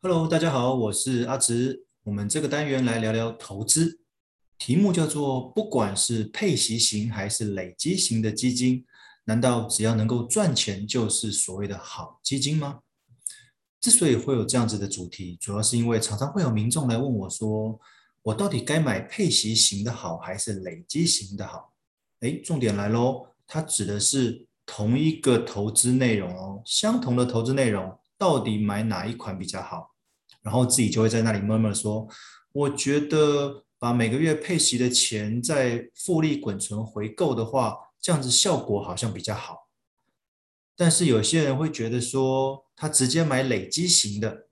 [0.00, 1.84] Hello，大家好，我是阿直。
[2.04, 3.98] 我们这个单元来聊聊投资，
[4.56, 8.84] 题目叫做“不管是配息型还是累积型的基金，
[9.24, 12.78] 难道只要能够赚钱就是所谓的好基金吗？”
[13.82, 17.76] 之所以会有这样子的主题，主要是因为常常会有民众来问我说
[18.22, 21.72] ：“我到底该买配息型的好还是累积型的好？”
[22.22, 27.98] 诶，重点来喽，它指的是同一个投资内容哦，相同的投资内容。
[28.18, 29.94] 到底买哪一款比较好？
[30.42, 32.08] 然后自己就会在那里 murmur 说
[32.52, 39.68] ：“我觉得把每个月配息的钱再复利滚存回购的话，这样子效果好像比较好。”
[40.76, 44.46] 但是有些人会觉得说，他直接买累积型的，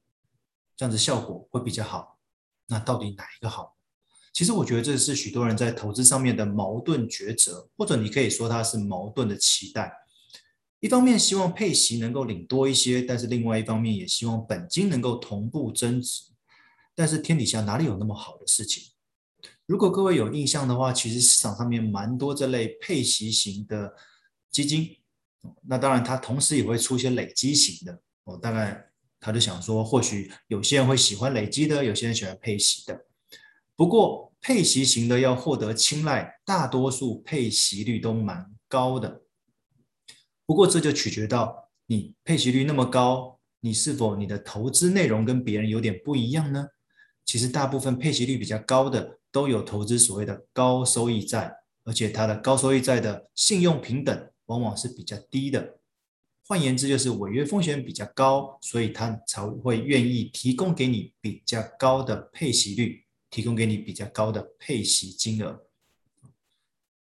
[0.76, 2.18] 这样子效果会比较好。
[2.66, 3.76] 那到底哪一个好？
[4.32, 9.92] 其实我觉得这是许多人在投资上面的矛盾抉择，或者你可以说它是矛盾的期待。
[10.80, 16.24] 一方面希望配息能够领多一些，但是另外一方面也希望本金能够同步增值。
[16.94, 18.92] 但是天底下哪里有那么好的事情？
[19.66, 23.95] 如果各位有印象的话，其实市场上面蛮多这类配息型的
[24.51, 24.96] 基金。
[25.62, 28.01] 那当然，它同时也会出现累积型的。
[28.24, 33.06] 我大概他就想说，或许有些人会喜欢累积的，有些人喜欢配息的。
[33.74, 39.23] 不过配息型的要获得青睐，大多数配息率都蛮高的。
[40.46, 46.68] 不过这就取决到你配息率那么高，你是否你的投资内容跟别人有点不一样呢？
[47.24, 51.52] 其实大部分配息率比较高的都有投资所谓的高收益债，
[51.82, 55.80] 而且它的高收益债的信用评等往往是比较低的。
[56.46, 65.66] 换言之，就是违约风险比较高，所以他才会愿意提供给你比较高的配息率，提供给你比较高的配息金额。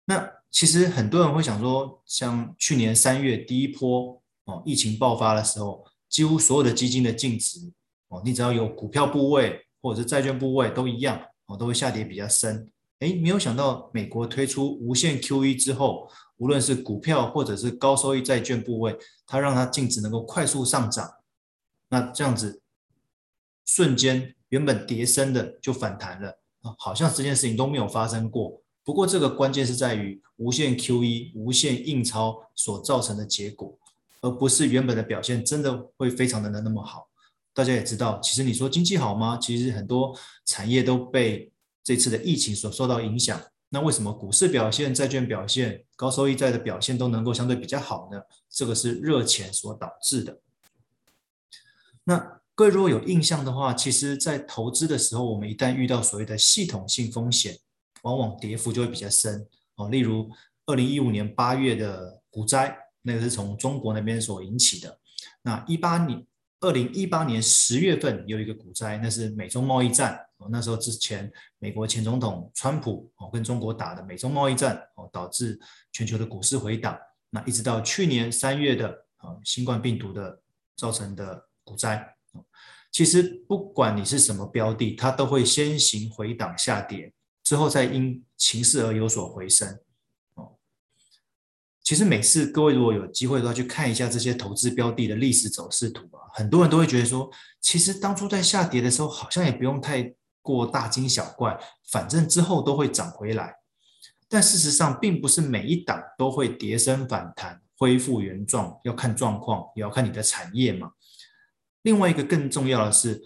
[0.06, 7.72] 那其实很多人会想说，像去年三月第一波哦，疫情爆发的时候，几乎所有的基金的净值
[8.08, 12.70] 哦，你只要有股票部位或者是债券部位都一样哦，都会下跌比较深。
[13.00, 21.10] 哎，没有想到美国推出无限 QE 之后，无论是股票或者是高收益债券部位，它让它净值能够快速上涨。
[21.91, 22.62] 那这样子
[23.66, 26.31] 瞬间原本跌深的就反弹了
[26.62, 28.62] 啊，好像这件事情都没有发生过。
[28.86, 33.76] 不过，这个关键是在于无限 QE、无限印钞所造成的结果，
[34.20, 37.08] 而不是原本的表现真的会非常的那么好。
[37.52, 39.36] 大家也知道，其实你说经济好吗？
[39.42, 41.50] 其实很多产业都被
[41.82, 43.41] 这次的疫情所受到影响。
[43.70, 48.22] 那为什么股市表现、债券表现、高收益债的表现都能够相对比较好呢？
[48.48, 50.38] 这个是热钱所导致的。
[52.04, 57.58] 那各位如果有印象的话，其实在投资的时候，我们一旦遇到所谓的系统性风险，
[58.02, 59.46] 往往跌幅就会比较深
[59.76, 60.30] 哦，例如
[60.66, 64.98] 二零一五年八月的股灾，那个是从中国那边所引起的。
[65.42, 66.24] 那一八年
[66.60, 75.58] 二零一八年十月份有一个股灾，那是美中贸易战哦，那时候之前美国前总统川普哦跟中国打的美中贸易战哦，导致
[75.92, 76.98] 全球的股市回档。
[77.30, 80.40] 那一直到去年三月的啊新冠病毒的
[80.76, 82.16] 造成的股灾，
[82.90, 87.12] 其实不管你是什么标的，它都会先行回档下跌。
[87.46, 89.78] 之后再因情势而有所回升，
[90.34, 90.56] 哦，
[91.84, 97.30] 其实每次各位如果有机会的话，去看一下这些投资标的的历史走势图啊，很多人都会觉得说，
[97.60, 100.12] 其实当初在下跌的时候，好像也不用太
[100.42, 101.56] 过大惊小怪，
[101.88, 103.54] 反正之后都会涨回来。
[104.28, 110.90] 但事实上，并不是每一档都会跌升反弹，恢复原状，要看状况，也要看你的产业嘛。
[111.82, 113.22] 另外一个更重要的是，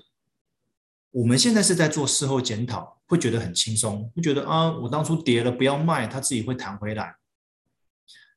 [1.10, 2.98] 我们现在是在做事后检讨。
[3.10, 7.16] 会觉得很轻松，会觉得啊，我当初跌了不要卖，它自己会弹回来。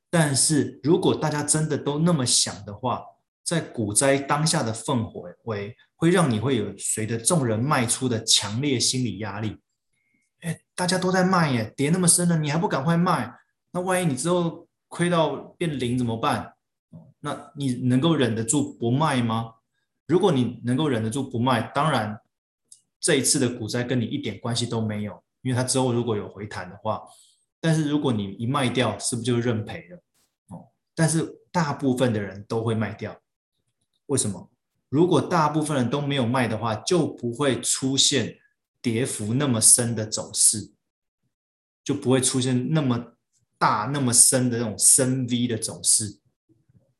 [0.09, 3.03] 但是如果大家真的都那么想的话，
[3.43, 9.59] 在股灾当下的氛围会会让你会有随着众人卖出的强烈心理压力。
[10.39, 13.31] 哎，大家都在卖耶，跌那么深了，你还不赶快卖？
[13.73, 16.51] 那万一你之后亏到变零怎么办？
[17.19, 19.53] 那你能够忍得住不卖吗？
[20.07, 22.19] 如果你能够忍得住不卖，当然。
[23.03, 27.03] 这一次的股灾跟你一点关系都没有，因为它之后如果有回弹的话，
[27.59, 29.97] 但是如果你一卖掉，是不是就认赔了？
[30.47, 33.19] 哦，但是大部分的人都会卖掉，
[34.05, 34.49] 为什么？
[34.87, 38.37] 如果大部分人都没有卖的话，就不会出现
[38.81, 40.71] 跌幅那么深的走势，
[41.83, 43.17] 就不会出现那么
[43.57, 46.19] 大、那么深的那种深 V 的走势，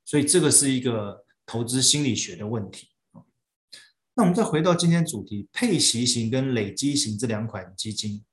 [0.04, 2.90] 所以这个是一个投资心理学的问题。
[4.16, 8.24] 那我们再回到今天主题，配息型跟累积型这两款基金，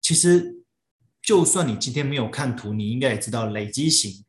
[0.00, 0.62] 其实
[1.20, 4.24] 就算你今天没有看图，你应该也知道累积型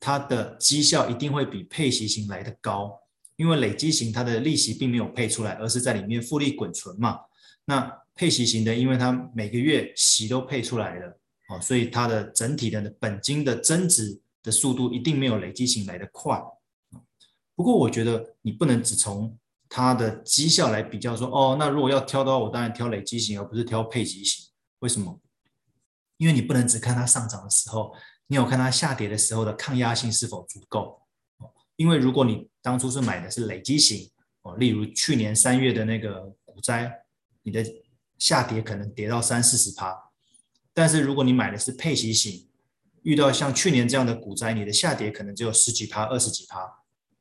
[0.00, 3.00] 它的绩效一定会比配息型来得高。
[3.36, 7.18] 因为累积型它的利息并没有配出来，而是在里面复利滚存嘛。
[7.66, 11.20] 那配息型的，因为它每个月息都配出来了，
[11.50, 16.42] 哦，所以它的整体的本金的增值的速度一定没有累积型来得快。
[17.54, 19.36] 不过我觉得你不能只从
[19.68, 24.46] 它的绩效来比较说，哦，那如果要挑的话，我当然挑累积型，而不是挑配息型。
[24.78, 25.20] 为什么？
[26.18, 27.94] 因为你不能只看它上涨的时候，
[28.26, 31.02] 你有看它下跌的时候的抗压性是否足够。
[31.76, 34.10] 因为如果你当初是买的是累积型，
[34.42, 36.90] 哦，例如去年三月的那个股灾，
[37.42, 37.62] 你的
[38.18, 39.94] 下跌可能跌到三四十趴。
[40.72, 42.48] 但是如果你买的是配息型，
[43.02, 46.60] 遇到像去年这样的股灾，你的下跌可能只有十几趴、二十几趴，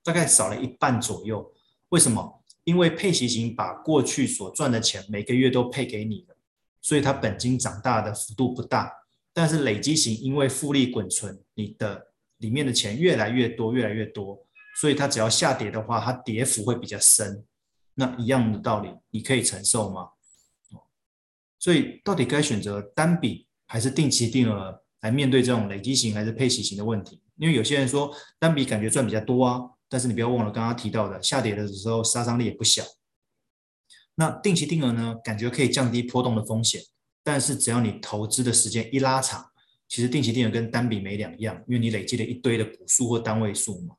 [0.03, 1.53] 大概少了一半左右。
[1.95, 2.43] 为什么？
[2.65, 6.35] 因为配息型把过去所赚的钱每个月都配给你了，
[6.81, 8.91] 所以它本金长大的幅度不大。
[9.31, 12.07] 但是累积型因为复利滚存，你的
[12.39, 14.45] 里面的钱越来越多，越来越多。
[14.81, 17.45] 所以它只要下跌的话，它跌幅会比较深。
[17.93, 20.09] 那一样的道理，你可以承受吗？
[21.57, 27.21] 所以到底该选择单笔还是定期定额来面对这种累积型还是配息型的问题？
[27.37, 29.61] 因为有些人说单笔感觉赚比较多啊，
[29.95, 32.83] 但是你不要忘了刚刚提到的下跌的时候杀伤力也不小。
[34.15, 36.81] 那定期定额呢，感觉可以降低波动的风险，
[37.23, 39.45] 但是只要你投资的时间一拉长，
[39.87, 43.95] 其实定期定额跟单笔没两样，因为你累积了一堆的股数或单位数嘛。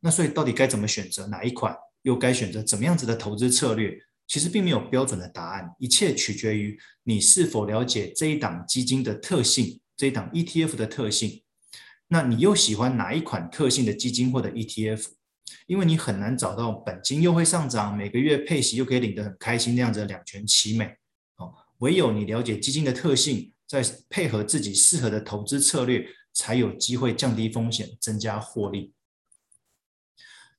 [0.00, 3.94] 那所以到底该怎么选择哪一款，又该选择怎么样子的投资策略？
[4.26, 11.42] 其实并没有标准的答案，一切取决于你是否了解这一档基金的特性，这一档 ETF 的特性。
[12.08, 15.15] 那你又喜欢哪一款特性的基金或者 ETF？
[15.66, 20.84] 因为你很难找到本金又会上涨，每个月配息又可以领得很开心那样子两全其美。
[21.36, 28.92] 哦，唯有你了解基金的特性，再配合自己适合的投资策略，才有机会降低风险，增加获利。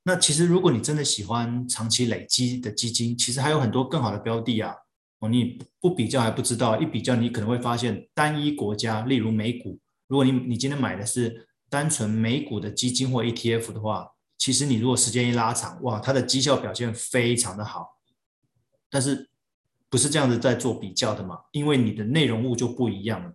[0.04, 4.74] 那其实，如果你真的喜欢长期累积的基金，其实还有很多更好的标的啊。
[5.20, 14.08] 哦，你不比较还不知道，一比较你可能会发现，单一国家，例如美股，如果你你今天买的是单纯美股的基金或 ETF 的话，
[14.38, 17.98] 其实你如果时间一拉长，哇，它的绩效表现非常的好。
[18.90, 19.30] 但是
[19.90, 21.40] 不是这样子在做比较的嘛？
[21.52, 23.34] 因为你的内容物就不一样了。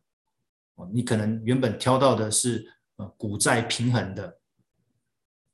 [0.76, 2.66] 哦，你可能原本挑到的是
[2.96, 4.38] 呃股债平衡的。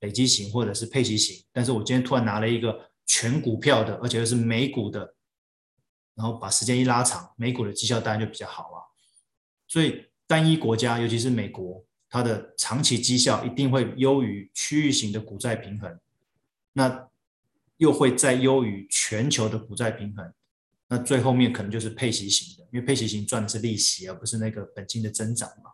[0.00, 5.16] 累积型或者是配息型，但是我今天突然拿了一个全股票的，而且又是美股的，
[6.14, 8.78] 然后把时间一拉长，美股的绩效当然就比较好啊。
[9.66, 15.98] 所以单一国家，尤其是美国，它的长期绩效一定会优于区域型的股债平衡，
[16.72, 17.08] 那
[17.76, 20.32] 又会再优于全球的股债平衡，
[20.88, 25.70] 那最后面可能就是配息型的，因为配息型赚的是利息，而不是那个本金的增长嘛。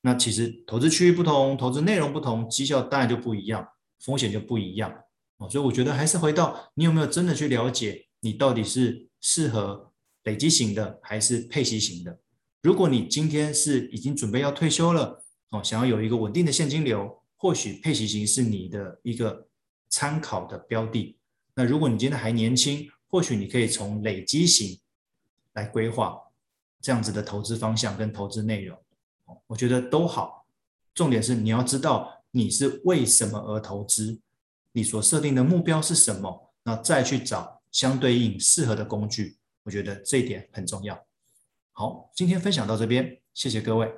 [0.00, 3.68] 那其实投资区域不同，投资内容不同，绩效当然就不一样，
[4.00, 4.92] 风险就不一样
[5.36, 5.48] 哦。
[5.48, 9.92] 所以我觉得还是回到你有没有真的去了解，你到底是适合
[10.24, 12.18] 累积型的还是配息型的。
[12.62, 15.21] 如果你今天是已经准备要退休了
[15.52, 19.46] 哦，想要有一个稳定的现金流，或许配息型是你的一个
[19.88, 21.16] 参考的标的。
[21.54, 24.80] 那如果你今天还年轻，或许你可以从累积型
[25.52, 26.18] 来规划
[26.80, 28.78] 这样子的投资方向跟投资内容。
[29.46, 30.46] 我觉得都好，
[30.94, 34.18] 重点是你要知道你是为什么而投资，
[34.72, 39.36] 你所设定的目标是什么，那再去找相对应适合的工具。
[39.64, 40.98] 我觉得这一点很重要。
[41.72, 43.92] 好，今天分享到这边，谢谢各位。